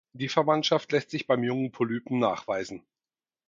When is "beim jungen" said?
1.27-1.71